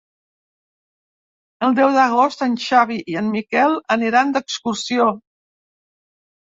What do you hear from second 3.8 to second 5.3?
aniran d'excursió.